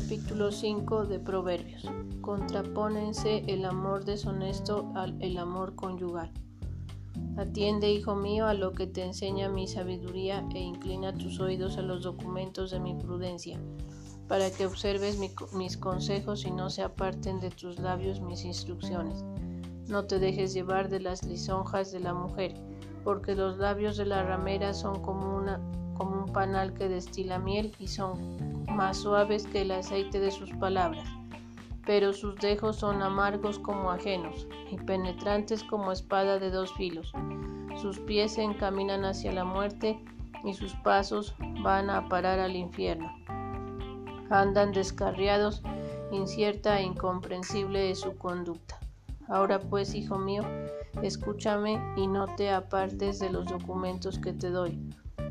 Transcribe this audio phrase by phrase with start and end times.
[0.00, 1.84] Capítulo 5 de Proverbios.
[2.20, 6.30] Contrapónense el amor deshonesto al el amor conyugal.
[7.36, 11.82] Atiende, hijo mío, a lo que te enseña mi sabiduría e inclina tus oídos a
[11.82, 13.60] los documentos de mi prudencia,
[14.28, 15.18] para que observes
[15.52, 19.24] mis consejos y no se aparten de tus labios mis instrucciones.
[19.88, 22.54] No te dejes llevar de las lisonjas de la mujer,
[23.02, 25.60] porque los labios de la ramera son como, una,
[25.94, 30.50] como un panal que destila miel y son más suaves que el aceite de sus
[30.52, 31.08] palabras,
[31.86, 37.12] pero sus dejos son amargos como ajenos y penetrantes como espada de dos filos.
[37.80, 39.98] Sus pies se encaminan hacia la muerte
[40.44, 43.12] y sus pasos van a parar al infierno.
[44.30, 45.62] Andan descarriados,
[46.12, 48.78] incierta e incomprensible es su conducta.
[49.28, 50.42] Ahora pues, hijo mío,
[51.02, 54.78] escúchame y no te apartes de los documentos que te doy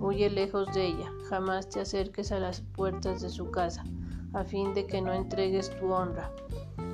[0.00, 3.84] Huye lejos de ella, jamás te acerques a las puertas de su casa,
[4.32, 6.30] a fin de que no entregues tu honra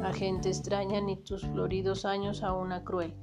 [0.03, 3.15] a gente extraña ni tus floridos años a una cruel.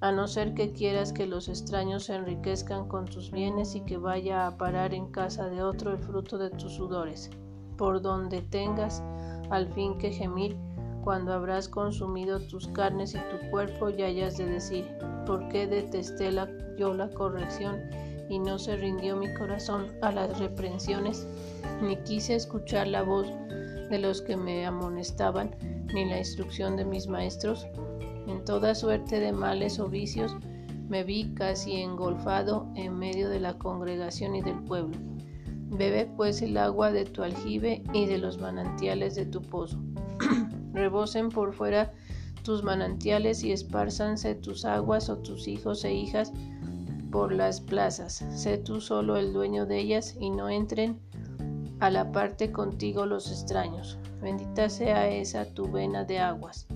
[0.00, 3.98] A no ser que quieras que los extraños se enriquezcan con tus bienes y que
[3.98, 7.30] vaya a parar en casa de otro el fruto de tus sudores,
[7.76, 9.02] por donde tengas
[9.50, 10.56] al fin que gemir
[11.04, 14.88] cuando habrás consumido tus carnes y tu cuerpo y hayas de decir,
[15.26, 17.80] ¿por qué detesté la, yo la corrección?
[18.28, 21.26] Y no se rindió mi corazón a las reprensiones,
[21.82, 23.28] ni quise escuchar la voz
[23.90, 25.54] de los que me amonestaban,
[25.92, 27.66] ni la instrucción de mis maestros.
[28.26, 30.36] En toda suerte de males o vicios
[30.88, 34.96] me vi casi engolfado en medio de la congregación y del pueblo.
[35.68, 39.78] Bebe pues el agua de tu aljibe y de los manantiales de tu pozo.
[40.72, 41.92] Rebosen por fuera
[42.42, 46.32] tus manantiales y espárzanse tus aguas o tus hijos e hijas
[47.12, 48.24] por las plazas.
[48.34, 50.98] Sé tú solo el dueño de ellas y no entren
[51.78, 53.98] a la parte contigo los extraños.
[54.20, 56.66] Bendita sea esa tu vena de aguas.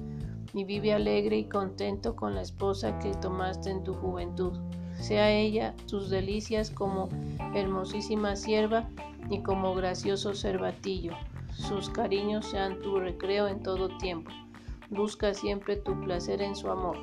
[0.53, 4.53] Y vive alegre y contento con la esposa que tomaste en tu juventud.
[5.01, 7.09] Sea ella tus delicias como
[7.55, 8.89] hermosísima sierva
[9.31, 11.13] y como gracioso cervatillo.
[11.53, 14.31] Sus cariños sean tu recreo en todo tiempo.
[14.91, 16.97] Busca siempre tu placer en su amor.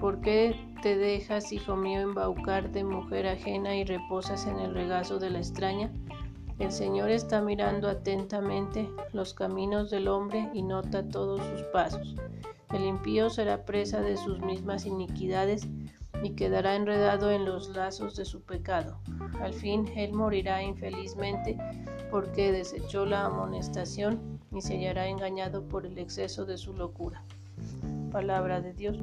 [0.00, 5.18] ¿Por qué te dejas, hijo mío, embaucar de mujer ajena y reposas en el regazo
[5.18, 5.92] de la extraña?
[6.58, 12.16] El Señor está mirando atentamente los caminos del hombre y nota todos sus pasos.
[12.72, 15.68] El impío será presa de sus mismas iniquidades
[16.22, 18.98] y quedará enredado en los lazos de su pecado.
[19.42, 21.58] Al fin él morirá infelizmente
[22.10, 27.22] porque desechó la amonestación y se hallará engañado por el exceso de su locura.
[28.10, 28.98] Palabra de Dios.